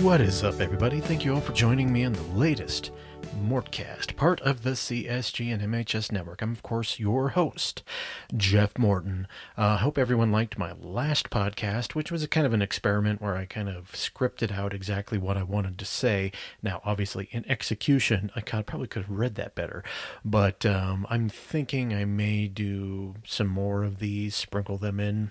[0.00, 1.00] What is up, everybody?
[1.00, 2.90] Thank you all for joining me on the latest
[3.42, 6.42] Mortcast, part of the CSG and MHS network.
[6.42, 7.82] I'm, of course, your host,
[8.36, 9.26] Jeff Morton.
[9.56, 13.22] I uh, hope everyone liked my last podcast, which was a kind of an experiment
[13.22, 16.32] where I kind of scripted out exactly what I wanted to say.
[16.62, 19.84] Now, obviously, in execution, I probably could have read that better,
[20.24, 25.30] but um, I'm thinking I may do some more of these, sprinkle them in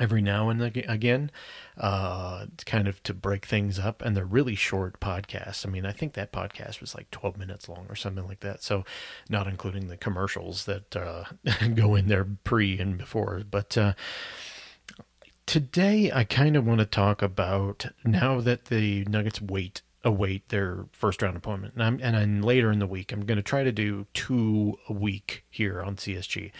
[0.00, 1.30] every now and again,
[1.76, 4.02] uh, kind of to break things up.
[4.02, 5.66] And they're really short podcasts.
[5.66, 8.62] I mean, I think that podcast was like 12 minutes long or something like that.
[8.62, 8.84] So,
[9.28, 11.24] not including the commercials that uh,
[11.74, 13.42] go in there pre and before.
[13.48, 13.94] But uh,
[15.46, 20.86] today, I kind of want to talk about now that the Nuggets wait await their
[20.92, 23.72] first round appointment, And, I'm, and later in the week, I'm going to try to
[23.72, 26.50] do two a week here on CSG.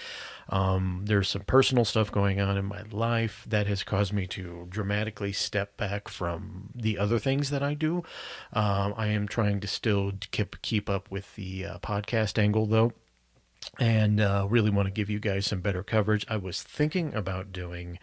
[0.48, 4.66] Um, there's some personal stuff going on in my life that has caused me to
[4.68, 8.02] dramatically step back from the other things that I do.
[8.52, 12.92] Um, I am trying to still keep keep up with the uh, podcast angle though.
[13.78, 16.26] And uh, really want to give you guys some better coverage.
[16.28, 18.00] I was thinking about doing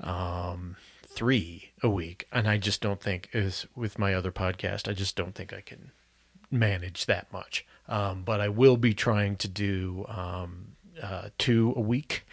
[0.00, 4.88] um, three a week, and I just don't think is with my other podcast.
[4.88, 5.92] I just don't think I can
[6.50, 7.64] manage that much.
[7.88, 10.73] Um, but I will be trying to do um,
[11.04, 12.26] uh, two a week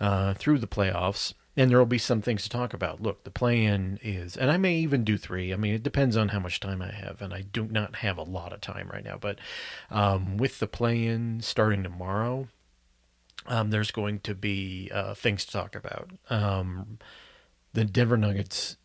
[0.00, 1.34] uh, through the playoffs.
[1.54, 3.02] And there will be some things to talk about.
[3.02, 5.52] Look, the play-in is, and I may even do three.
[5.52, 8.16] I mean, it depends on how much time I have, and I do not have
[8.16, 9.18] a lot of time right now.
[9.20, 9.38] But
[9.90, 12.48] um, with the play-in starting tomorrow,
[13.46, 16.10] um, there's going to be uh, things to talk about.
[16.30, 16.98] Um,
[17.74, 18.78] the Denver Nuggets,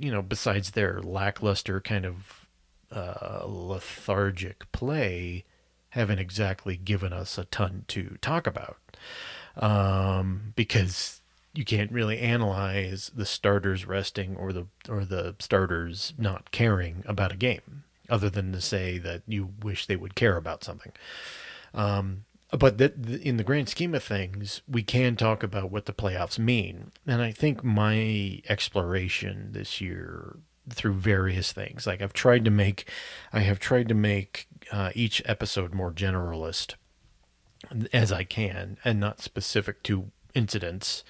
[0.00, 2.46] you know, besides their lackluster kind of
[2.90, 5.44] uh, lethargic play,
[5.90, 8.78] haven't exactly given us a ton to talk about
[9.56, 11.20] um, because
[11.54, 17.32] you can't really analyze the starters resting or the or the starters not caring about
[17.32, 20.92] a game, other than to say that you wish they would care about something.
[21.72, 25.92] Um, but that in the grand scheme of things, we can talk about what the
[25.92, 30.36] playoffs mean, and I think my exploration this year
[30.70, 32.90] through various things, like I've tried to make,
[33.32, 36.74] I have tried to make uh, each episode more generalist
[37.92, 41.04] as I can, and not specific to incidents.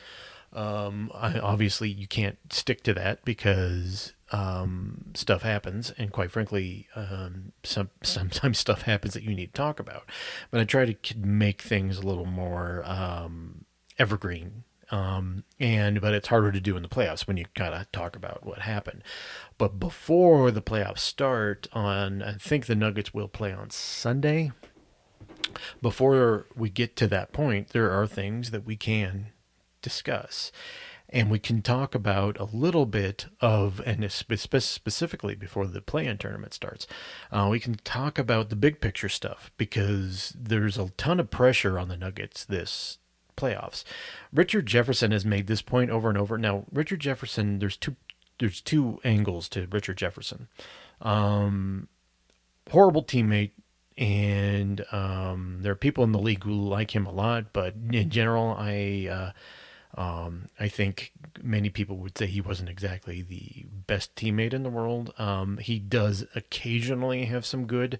[0.52, 6.88] Um, I, obviously, you can't stick to that because um, stuff happens, and quite frankly,
[6.94, 10.10] um, some sometimes stuff happens that you need to talk about.
[10.50, 13.64] But I try to make things a little more um,
[13.98, 18.16] evergreen, um, and but it's harder to do in the playoffs when you gotta talk
[18.16, 19.02] about what happened.
[19.58, 24.52] But before the playoffs start, on I think the Nuggets will play on Sunday.
[25.80, 29.28] Before we get to that point, there are things that we can
[29.80, 30.50] discuss
[31.08, 36.52] and we can talk about a little bit of, and specifically before the play-in tournament
[36.52, 36.86] starts,
[37.30, 41.78] uh, we can talk about the big picture stuff because there's a ton of pressure
[41.78, 42.98] on the Nuggets this
[43.36, 43.84] playoffs.
[44.32, 46.38] Richard Jefferson has made this point over and over.
[46.38, 47.96] Now, Richard Jefferson, there's two
[48.38, 50.48] there's two angles to Richard Jefferson.
[51.00, 51.88] Um,
[52.70, 53.52] horrible teammate,
[53.96, 58.10] and um, there are people in the league who like him a lot, but in
[58.10, 59.08] general, I.
[59.10, 59.32] Uh,
[59.96, 61.12] um, I think
[61.42, 65.14] many people would say he wasn't exactly the best teammate in the world.
[65.16, 67.98] Um, he does occasionally have some good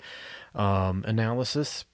[0.54, 1.86] um, analysis,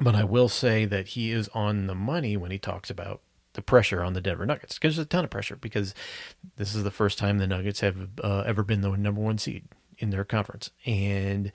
[0.00, 3.20] but I will say that he is on the money when he talks about
[3.54, 5.94] the pressure on the Denver Nuggets because there's a ton of pressure because
[6.56, 9.64] this is the first time the Nuggets have uh, ever been the number one seed
[9.98, 10.70] in their conference.
[10.86, 11.52] And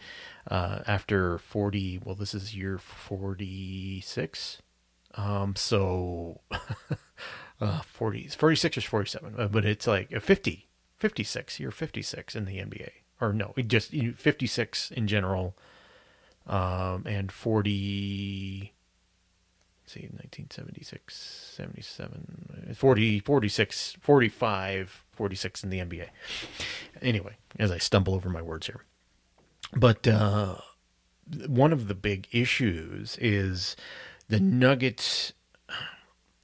[0.49, 4.61] uh, after 40, well, this is year 46.
[5.15, 6.41] Um, so
[7.61, 10.67] uh, 40, 46 or 47, uh, but it's like a 50,
[10.97, 11.59] 56.
[11.59, 12.89] You're 56 in the NBA.
[13.21, 15.55] Or no, just 56 in general.
[16.47, 18.73] Um, and 40,
[19.85, 26.07] see, 1976, 77, 40, 46, 45, 46 in the NBA.
[27.01, 28.83] Anyway, as I stumble over my words here.
[29.75, 30.55] But uh,
[31.47, 33.75] one of the big issues is
[34.27, 35.33] the Nuggets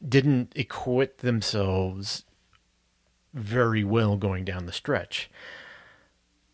[0.08, 2.26] didn't equip themselves
[3.34, 5.30] very well going down the stretch.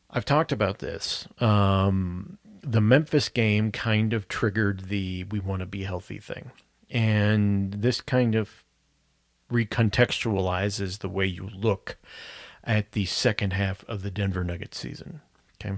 [0.09, 1.27] I've talked about this.
[1.39, 2.38] Um,
[2.68, 6.52] the Memphis game kind of triggered the we want to be healthy thing.
[6.90, 8.64] And this kind of
[9.52, 11.98] recontextualizes the way you look
[12.64, 15.22] at the second half of the Denver Nuggets season.
[15.56, 15.78] Okay.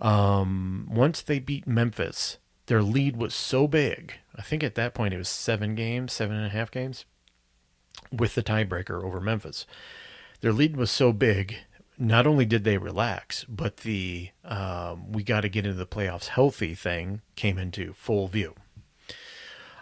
[0.00, 4.14] Um, once they beat Memphis, their lead was so big.
[4.34, 7.04] I think at that point it was seven games, seven and a half games,
[8.12, 9.66] with the tiebreaker over Memphis.
[10.40, 11.58] Their lead was so big
[11.98, 16.28] not only did they relax, but the um, we got to get into the playoffs
[16.28, 18.54] healthy thing came into full view.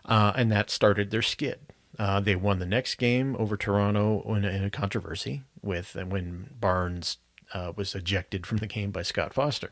[0.05, 1.58] Uh, and that started their skid.
[1.99, 6.50] Uh, they won the next game over Toronto in a, in a controversy with when
[6.58, 7.19] Barnes
[7.52, 9.70] uh, was ejected from the game by Scott Foster.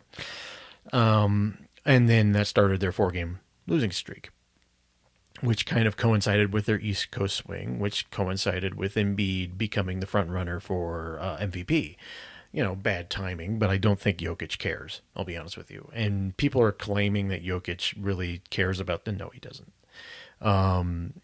[0.93, 4.31] Um, and then that started their four game losing streak,
[5.41, 10.07] which kind of coincided with their East Coast swing, which coincided with Embiid becoming the
[10.07, 11.97] front runner for uh, MVP.
[12.53, 15.01] You know, bad timing, but I don't think Jokic cares.
[15.17, 15.91] I'll be honest with you.
[15.95, 19.13] And people are claiming that Jokic really cares about the.
[19.13, 19.73] No, he doesn't.
[20.41, 21.15] Um,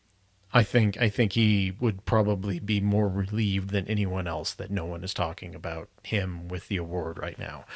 [0.53, 4.87] I think I think he would probably be more relieved than anyone else that no
[4.87, 7.67] one is talking about him with the award right now,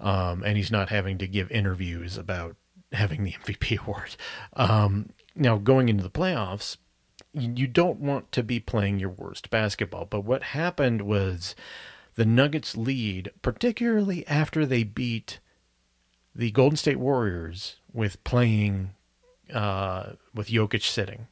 [0.00, 2.56] um, and he's not having to give interviews about
[2.92, 4.16] having the MVP award.
[4.54, 6.78] Um, now going into the playoffs,
[7.32, 11.54] you, you don't want to be playing your worst basketball, but what happened was
[12.18, 15.38] the Nuggets lead, particularly after they beat
[16.34, 18.90] the Golden State Warriors with playing
[19.54, 21.28] uh, with Jokic sitting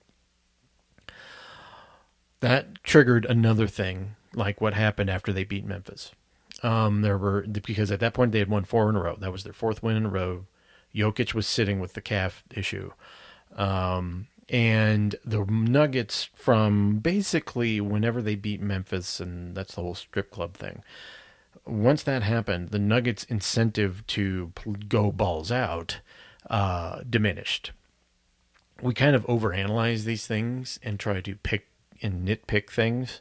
[2.38, 6.12] that triggered another thing, like what happened after they beat Memphis.
[6.62, 9.16] Um, there were because at that point they had won four in a row.
[9.16, 10.46] That was their fourth win in a row.
[10.94, 12.92] Jokic was sitting with the calf issue.
[13.56, 20.30] Um, and the Nuggets from basically whenever they beat Memphis, and that's the whole strip
[20.30, 20.82] club thing.
[21.66, 24.52] Once that happened, the Nuggets' incentive to
[24.88, 26.00] go balls out
[26.48, 27.72] uh, diminished.
[28.80, 31.66] We kind of overanalyze these things and try to pick
[32.02, 33.20] and nitpick things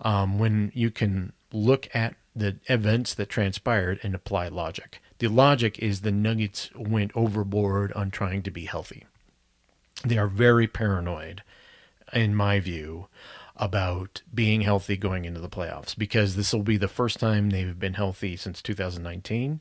[0.00, 5.00] um, when you can look at the events that transpired and apply logic.
[5.18, 9.06] The logic is the Nuggets went overboard on trying to be healthy.
[10.04, 11.42] They are very paranoid,
[12.12, 13.08] in my view,
[13.56, 17.78] about being healthy going into the playoffs because this will be the first time they've
[17.78, 19.60] been healthy since 2019.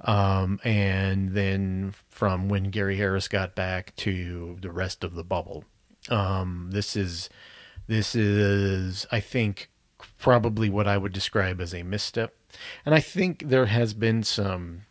[0.00, 5.64] Um, and then from when Gary Harris got back to the rest of the bubble.
[6.08, 7.30] Um, this is
[7.86, 9.70] this is, I think,
[10.18, 12.34] probably what I would describe as a misstep.
[12.84, 14.82] And I think there has been some,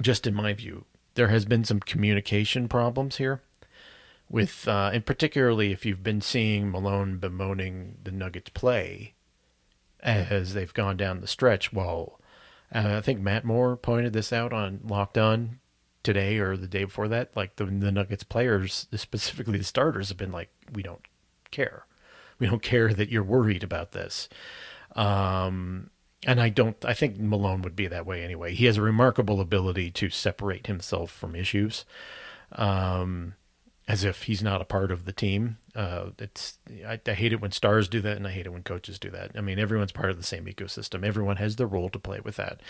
[0.00, 0.84] just in my view,
[1.14, 3.42] there has been some communication problems here.
[4.30, 9.14] With, uh, and particularly if you've been seeing Malone bemoaning the Nuggets play
[10.00, 11.72] as they've gone down the stretch.
[11.72, 12.20] Well,
[12.72, 15.58] uh, I think Matt Moore pointed this out on Locked On
[16.04, 17.36] today or the day before that.
[17.36, 21.04] Like the, the Nuggets players, specifically the starters, have been like, we don't
[21.50, 21.86] care
[22.40, 24.28] we don't care that you're worried about this.
[24.96, 25.90] Um,
[26.26, 26.84] and I don't.
[26.84, 28.54] I think Malone would be that way anyway.
[28.54, 31.84] He has a remarkable ability to separate himself from issues,
[32.52, 33.34] um,
[33.90, 35.58] as if he's not a part of the team.
[35.74, 38.62] Uh, it's I, I, hate it when stars do that, and I hate it when
[38.62, 39.32] coaches do that.
[39.34, 41.04] I mean, everyone's part of the same ecosystem.
[41.04, 42.60] Everyone has their role to play with that.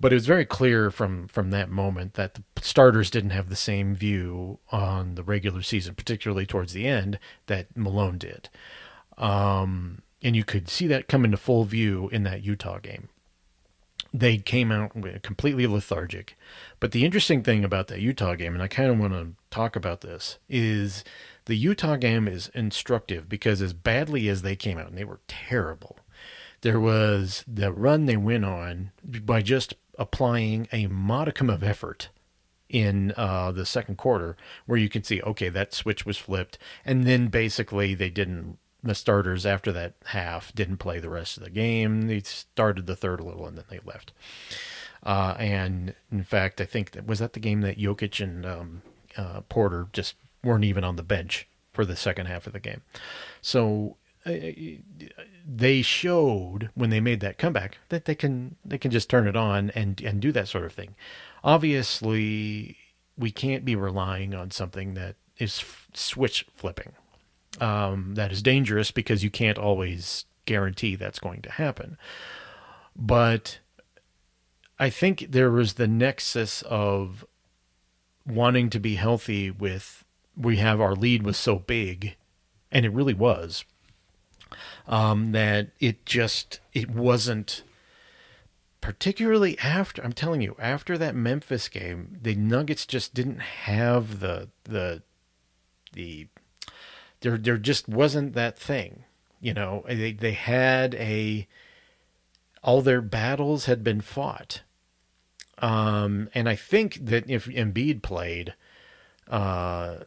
[0.00, 3.56] But it was very clear from from that moment that the starters didn't have the
[3.56, 8.48] same view on the regular season, particularly towards the end, that Malone did.
[9.18, 13.10] Um, and you could see that come into full view in that Utah game.
[14.18, 14.92] They came out
[15.22, 16.38] completely lethargic.
[16.80, 19.76] But the interesting thing about that Utah game, and I kind of want to talk
[19.76, 21.04] about this, is
[21.44, 25.20] the Utah game is instructive because as badly as they came out, and they were
[25.28, 25.98] terrible,
[26.62, 32.08] there was the run they went on by just applying a modicum of effort
[32.68, 37.04] in uh, the second quarter, where you can see, okay, that switch was flipped, and
[37.06, 41.50] then basically they didn't the starters after that half didn't play the rest of the
[41.50, 42.02] game.
[42.02, 44.12] They started the third a little and then they left.
[45.02, 48.82] Uh, and in fact, I think that was that the game that Jokic and um,
[49.16, 52.82] uh, Porter just weren't even on the bench for the second half of the game.
[53.40, 54.32] So uh,
[55.46, 59.36] they showed when they made that comeback that they can they can just turn it
[59.36, 60.96] on and and do that sort of thing.
[61.44, 62.76] Obviously,
[63.16, 66.94] we can't be relying on something that is f- switch flipping
[67.60, 71.96] um, that is dangerous because you can't always guarantee that's going to happen.
[72.94, 73.58] But
[74.78, 77.24] I think there was the nexus of
[78.26, 80.04] wanting to be healthy with
[80.36, 82.16] we have our lead was so big
[82.70, 83.64] and it really was
[84.86, 87.62] um, that it just it wasn't
[88.80, 94.48] particularly after I'm telling you after that Memphis game the Nuggets just didn't have the
[94.64, 95.02] the
[95.92, 96.26] the
[97.20, 99.04] there there just wasn't that thing.
[99.40, 101.46] You know, they they had a
[102.62, 104.62] all their battles had been fought.
[105.58, 108.54] Um, and I think that if Embiid played
[109.28, 109.98] uh,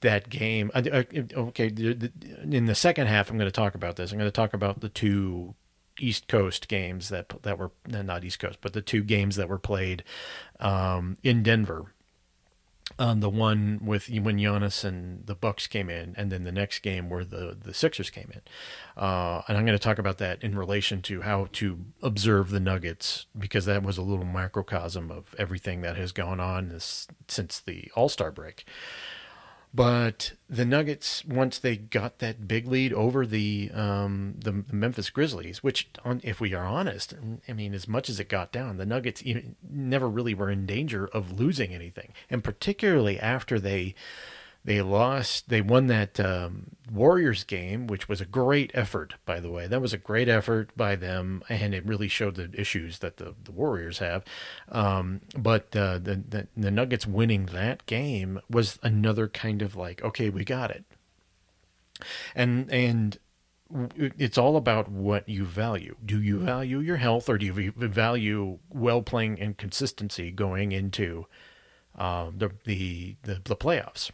[0.00, 4.12] that game, okay, in the second half, I'm going to talk about this.
[4.12, 5.54] I'm going to talk about the two
[5.98, 9.58] East Coast games that that were not East Coast, but the two games that were
[9.58, 10.04] played
[10.60, 11.92] um, in Denver.
[12.98, 16.78] Um, the one with when Giannis and the Bucks came in, and then the next
[16.78, 18.40] game where the the Sixers came in,
[18.96, 22.60] uh, and I'm going to talk about that in relation to how to observe the
[22.60, 27.58] Nuggets because that was a little microcosm of everything that has gone on this, since
[27.60, 28.64] the All Star break.
[29.76, 35.62] But the Nuggets, once they got that big lead over the um, the, Memphis Grizzlies,
[35.62, 37.12] which, on, if we are honest,
[37.46, 39.22] I mean, as much as it got down, the Nuggets
[39.62, 43.94] never really were in danger of losing anything, and particularly after they
[44.66, 45.48] they lost.
[45.48, 49.68] They won that um, Warriors game, which was a great effort, by the way.
[49.68, 53.36] That was a great effort by them, and it really showed the issues that the,
[53.44, 54.24] the Warriors have.
[54.68, 60.02] Um, but uh, the, the the Nuggets winning that game was another kind of like,
[60.02, 60.84] okay, we got it.
[62.34, 63.20] And and
[63.96, 65.94] it's all about what you value.
[66.04, 71.26] Do you value your health, or do you value well playing and consistency going into
[71.96, 74.10] uh, the, the the the playoffs?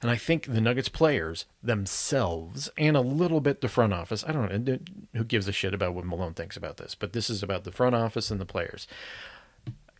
[0.00, 4.32] And I think the Nuggets players themselves, and a little bit the front office, I
[4.32, 4.78] don't know
[5.14, 7.72] who gives a shit about what Malone thinks about this, but this is about the
[7.72, 8.86] front office and the players.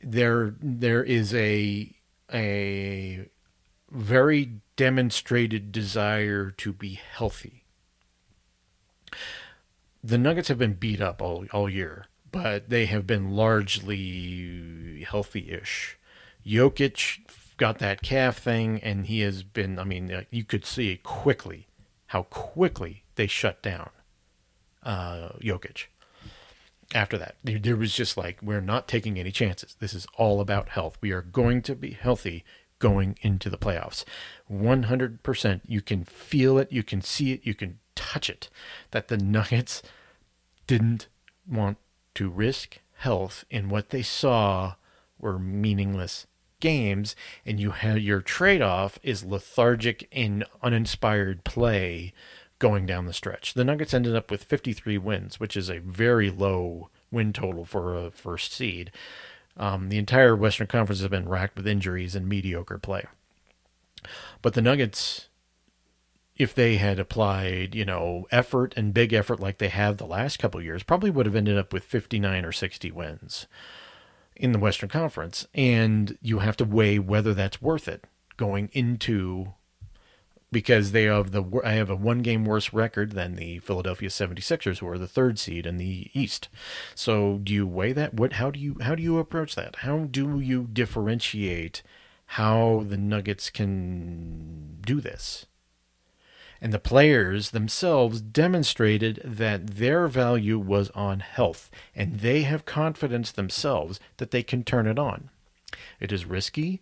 [0.03, 1.95] There, there is a
[2.33, 3.29] a
[3.91, 7.65] very demonstrated desire to be healthy.
[10.03, 15.99] The Nuggets have been beat up all all year, but they have been largely healthy-ish.
[16.45, 17.21] Jokic
[17.57, 19.79] got that calf thing, and he has been.
[19.79, 21.67] I mean, you could see quickly
[22.07, 23.91] how quickly they shut down
[24.83, 25.87] uh, Jokic.
[26.95, 29.77] After that, there was just like we're not taking any chances.
[29.81, 30.99] This is all about health.
[31.01, 32.45] We are going to be healthy
[32.79, 34.05] going into the playoffs.
[34.51, 35.61] 100%.
[35.67, 38.51] You can feel it, you can see it, you can touch it.
[38.91, 39.83] That the Nuggets
[40.67, 41.07] didn't
[41.49, 41.79] want
[42.17, 44.75] to risk health in what they saw
[45.19, 46.27] were meaningless
[46.63, 47.15] games,
[47.45, 52.15] and you have your trade off is lethargic and uninspired play
[52.59, 53.53] going down the stretch.
[53.53, 57.95] The Nuggets ended up with 53 wins, which is a very low win total for
[57.95, 58.91] a first seed.
[59.57, 63.05] Um, the entire Western Conference has been racked with injuries and mediocre play.
[64.41, 65.27] But the Nuggets,
[66.37, 70.39] if they had applied, you know, effort and big effort like they have the last
[70.39, 73.47] couple years, probably would have ended up with 59 or 60 wins
[74.37, 78.05] in the Western Conference, and you have to weigh whether that's worth it
[78.37, 79.53] going into
[80.53, 84.79] because they have the I have a one game worse record than the Philadelphia 76ers
[84.79, 86.49] who are the third seed in the East.
[86.95, 89.77] So do you weigh that what how do you how do you approach that?
[89.77, 91.83] How do you differentiate
[92.27, 95.47] how the Nuggets can do this?
[96.63, 103.33] And the players themselves demonstrated that their value was on health, and they have confidence
[103.33, 105.29] themselves that they can turn it on.
[105.99, 106.81] It is risky.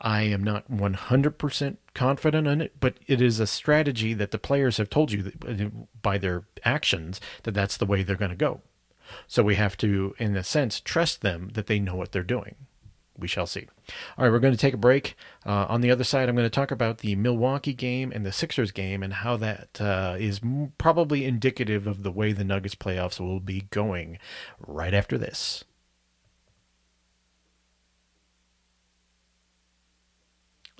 [0.00, 4.76] I am not 100% confident in it, but it is a strategy that the players
[4.76, 5.70] have told you that, uh,
[6.02, 8.60] by their actions that that's the way they're going to go.
[9.26, 12.54] So we have to, in a sense, trust them that they know what they're doing
[13.18, 13.66] we shall see.
[14.16, 15.16] All right, we're going to take a break.
[15.44, 18.32] Uh, on the other side, I'm going to talk about the Milwaukee game and the
[18.32, 20.40] Sixers game and how that uh, is
[20.78, 24.18] probably indicative of the way the Nuggets playoffs will be going
[24.66, 25.64] right after this.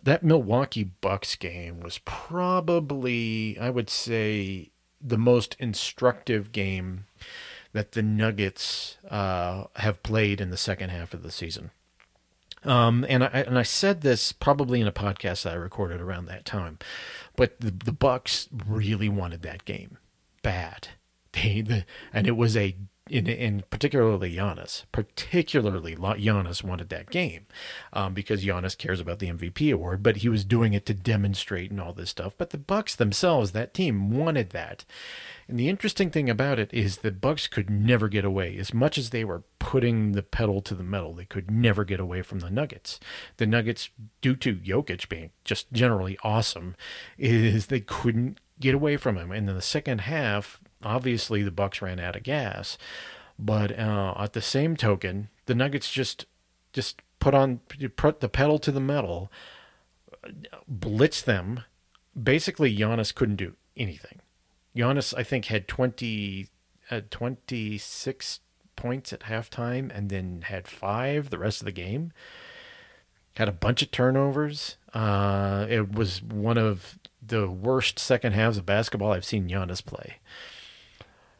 [0.03, 7.07] That Milwaukee Bucks game was probably, I would say, the most instructive game
[7.73, 11.73] that the Nuggets uh, have played in the second half of the season.
[12.67, 16.27] Um, and I and I said this probably in a podcast that I recorded around
[16.27, 16.79] that time,
[17.37, 19.99] but the the Bucks really wanted that game
[20.43, 20.89] bad.
[21.33, 22.77] They the, and it was a
[23.09, 27.47] in, particularly Giannis, particularly Giannis wanted that game
[27.93, 31.71] um, because Giannis cares about the MVP award, but he was doing it to demonstrate
[31.71, 32.35] and all this stuff.
[32.37, 34.85] But the Bucks themselves, that team, wanted that,
[35.49, 38.57] and the interesting thing about it is the Bucks could never get away.
[38.59, 42.01] As much as they were putting the pedal to the metal, they could never get
[42.01, 42.99] away from the Nuggets.
[43.37, 46.75] The Nuggets, due to Jokic being just generally awesome,
[47.17, 49.31] is they couldn't get away from him.
[49.31, 52.79] And in the second half, obviously the Bucks ran out of gas,
[53.39, 56.27] but uh, at the same token, the Nuggets just
[56.73, 57.61] just put on
[57.97, 59.31] put the pedal to the metal,
[60.69, 61.61] blitz them.
[62.21, 64.21] Basically, Giannis couldn't do anything.
[64.75, 66.49] Giannis, I think, had 20,
[66.91, 68.41] uh, 26
[68.75, 72.13] points at halftime and then had five the rest of the game.
[73.35, 74.77] Had a bunch of turnovers.
[74.95, 80.17] Uh, it was one of the worst second halves of basketball I've seen Giannis play.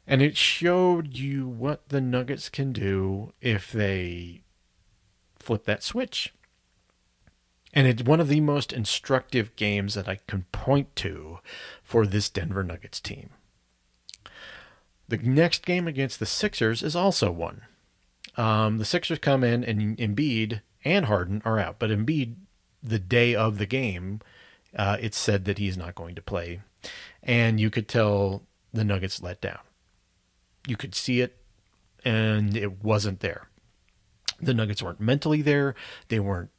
[0.07, 4.43] And it showed you what the Nuggets can do if they
[5.39, 6.33] flip that switch.
[7.73, 11.41] And it's one of the most instructive games that I can point to
[11.83, 13.31] for this Denver Nuggets team.
[15.09, 17.63] The next game against the Sixers is also one.
[18.37, 22.35] Um, the Sixers come in and Embiid and Harden are out, but Embiid,
[22.83, 24.21] the day of the game,
[24.77, 26.61] uh, it's said that he's not going to play,
[27.23, 29.59] and you could tell the Nuggets let down.
[30.67, 31.37] You could see it,
[32.05, 33.49] and it wasn't there.
[34.41, 35.75] The Nuggets weren't mentally there.
[36.09, 36.51] They weren't.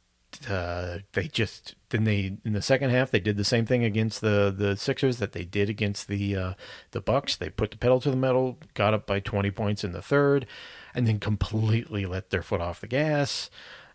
[0.48, 4.20] Uh, they just then they in the second half they did the same thing against
[4.20, 6.54] the the Sixers that they did against the uh,
[6.90, 7.36] the Bucks.
[7.36, 10.46] They put the pedal to the metal, got up by 20 points in the third,
[10.94, 13.48] and then completely let their foot off the gas.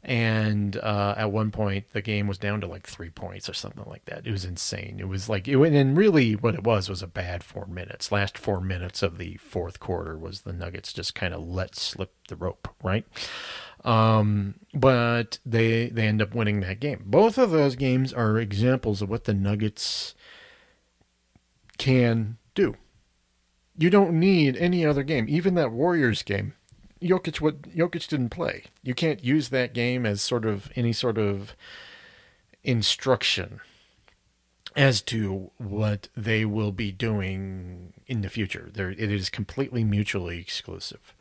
[0.05, 3.85] And uh, at one point, the game was down to like three points or something
[3.87, 4.27] like that.
[4.27, 4.97] It was insane.
[4.99, 8.11] It was like, it, and really what it was was a bad four minutes.
[8.11, 12.13] Last four minutes of the fourth quarter was the Nuggets just kind of let slip
[12.27, 13.05] the rope, right?
[13.85, 17.03] Um, but they they end up winning that game.
[17.05, 20.15] Both of those games are examples of what the Nuggets
[21.77, 22.75] can do.
[23.77, 25.25] You don't need any other game.
[25.27, 26.53] Even that Warriors game,
[27.03, 28.63] Jokic what Jokic didn't play.
[28.81, 31.55] You can't use that game as sort of any sort of
[32.63, 33.59] instruction
[34.75, 38.69] as to what they will be doing in the future.
[38.73, 41.13] There, it is completely mutually exclusive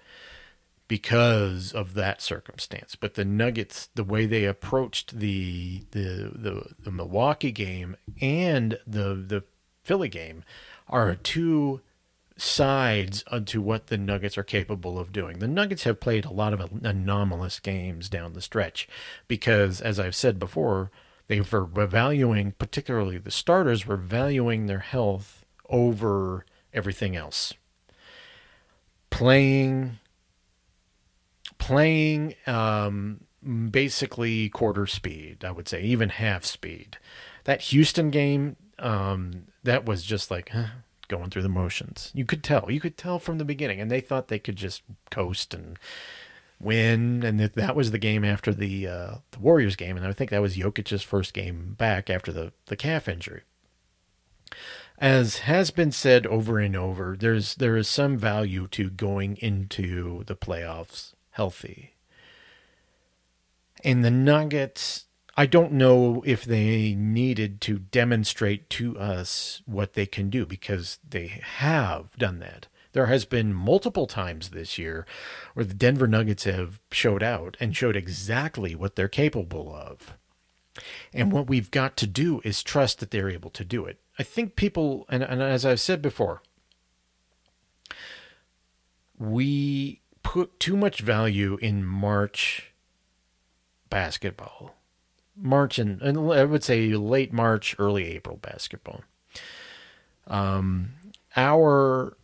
[0.89, 2.97] because of that circumstance.
[2.97, 9.15] But the Nuggets, the way they approached the the the, the Milwaukee game and the
[9.15, 9.45] the
[9.83, 10.45] Philly game,
[10.89, 11.81] are two
[12.37, 15.39] sides onto what the Nuggets are capable of doing.
[15.39, 18.89] The Nuggets have played a lot of anomalous games down the stretch
[19.29, 20.91] because, as I've said before,
[21.29, 27.55] they were valuing, particularly the starters, were valuing their health over everything else.
[29.11, 29.99] Playing
[31.59, 33.21] playing um,
[33.71, 36.99] basically quarter speed, I would say, even half speed.
[37.45, 40.67] That Houston game, um, that was just like huh,
[41.13, 42.11] going through the motions.
[42.15, 42.71] You could tell.
[42.71, 45.79] You could tell from the beginning, and they thought they could just coast and
[46.59, 47.23] win.
[47.23, 50.41] And that, was the game after the uh, the Warriors game, and I think that
[50.43, 53.43] was Jokic's first game back after the the calf injury.
[54.99, 60.25] As has been said over and over, there's there is some value to going into
[60.25, 61.95] the playoffs healthy.
[63.85, 70.05] And the Nuggets, I don't know if they needed to demonstrate to us what they
[70.05, 72.67] can do because they have done that.
[72.93, 75.07] There has been multiple times this year
[75.55, 80.19] where the Denver Nuggets have showed out and showed exactly what they're capable of.
[81.13, 84.01] And what we've got to do is trust that they're able to do it.
[84.19, 86.43] I think people, and, and as I've said before,
[89.19, 92.73] we put too much value in March
[93.89, 94.75] basketball.
[95.37, 99.03] March and, and I would say late March, early April basketball.
[100.27, 100.95] Um,
[101.37, 102.17] our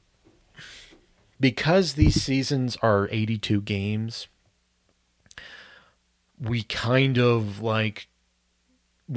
[1.41, 4.27] because these seasons are 82 games,
[6.41, 8.09] we kind of like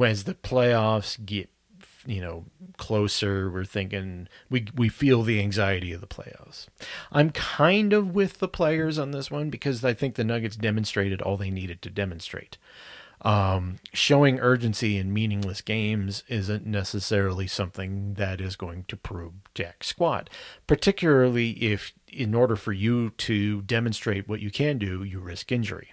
[0.02, 1.50] as the playoffs get
[2.06, 2.46] you know
[2.78, 6.66] closer we're thinking we we feel the anxiety of the playoffs
[7.12, 11.22] i'm kind of with the players on this one because i think the nuggets demonstrated
[11.22, 12.58] all they needed to demonstrate
[13.24, 19.84] um, showing urgency in meaningless games isn't necessarily something that is going to prove jack
[19.84, 20.30] squat
[20.68, 25.90] particularly if in order for you to demonstrate what you can do you risk injury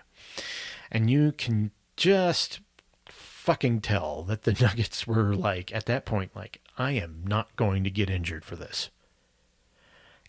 [0.90, 2.60] and you can just
[3.48, 7.82] fucking tell that the Nuggets were like, at that point, like, I am not going
[7.84, 8.90] to get injured for this.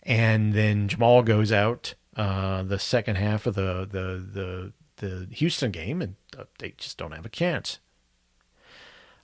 [0.02, 5.70] And then Jamal goes out uh, the second half of the, the, the, the Houston
[5.70, 6.14] game, and
[6.58, 7.78] they just don't have a chance.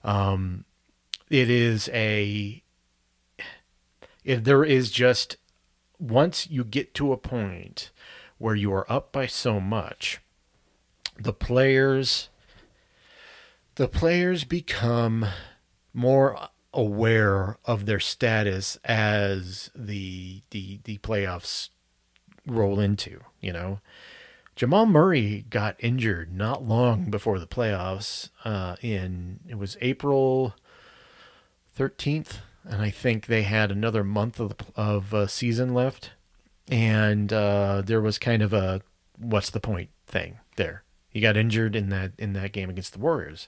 [0.03, 0.65] Um,
[1.29, 2.61] it is a,
[4.23, 5.37] if there is just,
[5.99, 7.91] once you get to a point
[8.37, 10.19] where you are up by so much,
[11.19, 12.29] the players
[13.77, 15.23] the players become
[15.93, 21.69] more aware of their status as the the the playoffs
[22.45, 23.79] roll into, you know.
[24.57, 28.31] Jamal Murray got injured not long before the playoffs.
[28.43, 30.55] Uh, in it was April
[31.75, 36.09] thirteenth, and I think they had another month of of uh, season left,
[36.67, 38.81] and uh, there was kind of a
[39.19, 40.83] what's the point thing there.
[41.07, 43.47] He got injured in that in that game against the Warriors.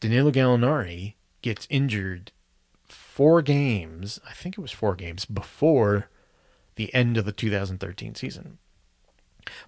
[0.00, 2.32] Danilo Gallinari gets injured
[2.88, 4.18] four games.
[4.28, 6.08] I think it was four games before
[6.74, 8.58] the end of the 2013 season.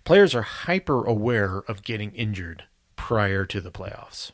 [0.05, 2.65] Players are hyper aware of getting injured
[2.97, 4.33] prior to the playoffs.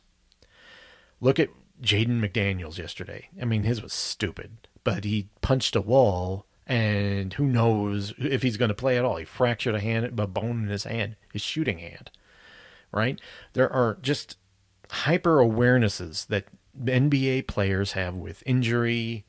[1.19, 1.49] Look at
[1.81, 3.29] Jaden McDaniels yesterday.
[3.41, 8.57] I mean, his was stupid, but he punched a wall, and who knows if he's
[8.57, 9.17] going to play at all.
[9.17, 12.11] He fractured a hand, a bone in his hand, his shooting hand.
[12.91, 13.19] Right?
[13.53, 14.37] There are just
[14.89, 16.45] hyper awarenesses that
[16.83, 19.25] NBA players have with injury,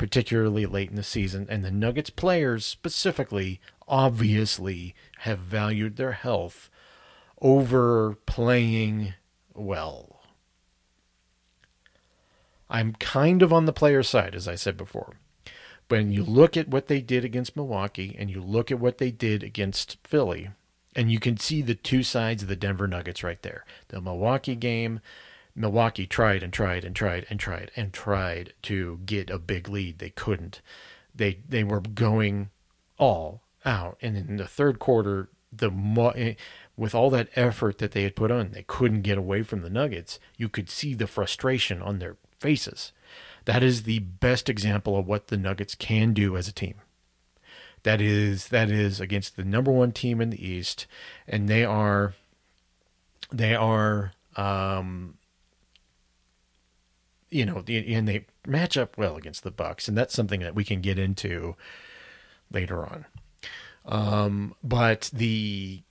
[0.00, 6.70] particularly late in the season, and the Nuggets players specifically obviously have valued their health
[7.42, 9.12] over playing
[9.52, 10.22] well.
[12.70, 15.16] I'm kind of on the player side, as I said before.
[15.88, 19.10] When you look at what they did against Milwaukee and you look at what they
[19.10, 20.48] did against Philly,
[20.96, 23.66] and you can see the two sides of the Denver Nuggets right there.
[23.88, 25.00] The Milwaukee game,
[25.54, 29.98] Milwaukee tried and tried and tried and tried and tried to get a big lead.
[29.98, 30.60] They couldn't.
[31.14, 32.50] They they were going
[32.98, 36.34] all out, and in the third quarter, the mo-
[36.76, 39.70] with all that effort that they had put on, they couldn't get away from the
[39.70, 40.18] Nuggets.
[40.36, 42.92] You could see the frustration on their faces.
[43.44, 46.76] That is the best example of what the Nuggets can do as a team.
[47.82, 50.86] That is that is against the number one team in the East,
[51.26, 52.14] and they are
[53.32, 55.14] they are um,
[57.30, 60.64] you know, and they match up well against the Bucks, and that's something that we
[60.64, 61.56] can get into
[62.50, 63.06] later on.
[63.86, 65.82] Um, but the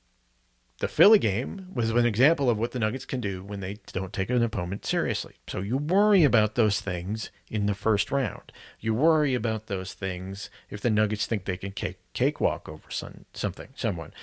[0.79, 4.13] the Philly game was an example of what the Nuggets can do when they don't
[4.13, 5.35] take an opponent seriously.
[5.47, 8.53] So you worry about those things in the first round.
[8.79, 13.25] You worry about those things if the Nuggets think they can cake cakewalk over some,
[13.33, 14.13] something, someone.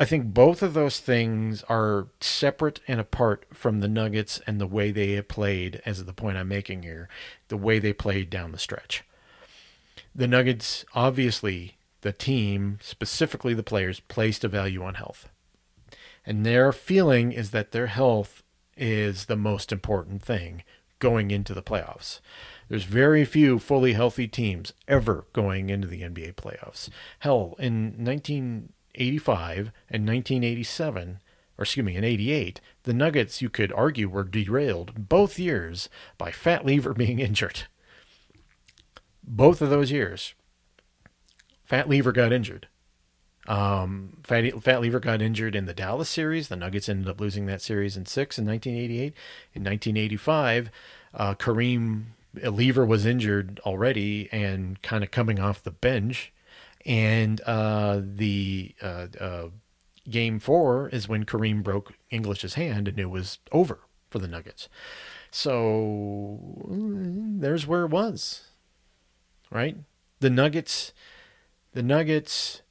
[0.00, 4.66] I think both of those things are separate and apart from the Nuggets and the
[4.66, 7.08] way they have played, as the point I'm making here,
[7.48, 9.02] the way they played down the stretch.
[10.14, 15.28] The Nuggets, obviously, the team, specifically the players, placed a value on health.
[16.24, 18.44] And their feeling is that their health
[18.76, 20.62] is the most important thing
[21.00, 22.20] going into the playoffs.
[22.68, 26.88] There's very few fully healthy teams ever going into the NBA playoffs.
[27.20, 28.04] Hell, in
[28.98, 31.20] 1985 and 1987,
[31.56, 36.30] or excuse me, in 88, the Nuggets, you could argue, were derailed both years by
[36.30, 37.62] Fat Lever being injured.
[39.22, 40.34] Both of those years,
[41.64, 42.66] Fat Lever got injured.
[43.46, 46.48] Um, Fat, Fat Lever got injured in the Dallas series.
[46.48, 49.14] The Nuggets ended up losing that series in six in 1988.
[49.54, 50.70] In 1985,
[51.14, 56.32] uh, Kareem Lever was injured already and kind of coming off the bench.
[56.86, 59.48] And uh, the uh, uh,
[60.08, 64.68] game four is when Kareem broke English's hand and it was over for the Nuggets.
[65.30, 66.38] So
[66.68, 68.48] there's where it was,
[69.50, 69.76] right?
[70.20, 70.92] The Nuggets,
[71.72, 72.62] the Nuggets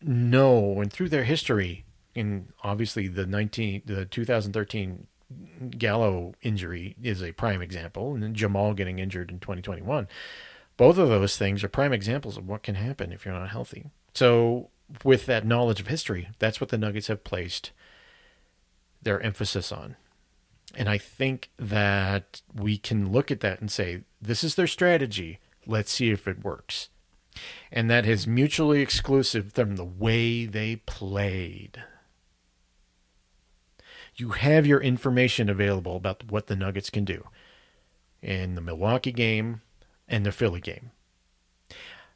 [0.00, 1.84] know, and through their history,
[2.14, 5.06] and obviously the 19, the 2013
[5.70, 10.08] Gallo injury is a prime example, and Jamal getting injured in 2021.
[10.78, 13.90] Both of those things are prime examples of what can happen if you're not healthy.
[14.14, 14.70] So,
[15.04, 17.72] with that knowledge of history, that's what the Nuggets have placed
[19.02, 19.96] their emphasis on.
[20.74, 25.40] And I think that we can look at that and say, this is their strategy.
[25.66, 26.88] Let's see if it works
[27.70, 31.82] and that is mutually exclusive from the way they played.
[34.16, 37.24] You have your information available about what the Nuggets can do
[38.20, 39.62] in the Milwaukee game
[40.08, 40.90] and the Philly game.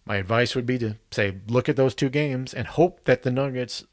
[0.05, 3.31] My advice would be to say, look at those two games and hope that the
[3.31, 3.85] Nuggets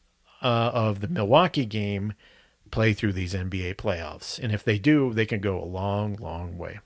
[0.41, 2.13] uh, of the Milwaukee game
[2.71, 4.39] play through these NBA playoffs.
[4.39, 6.79] And if they do, they can go a long, long way.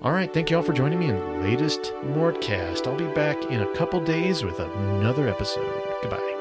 [0.00, 2.86] All right, thank you all for joining me in the latest Mortcast.
[2.86, 5.82] I'll be back in a couple days with another episode.
[6.02, 6.34] Goodbye.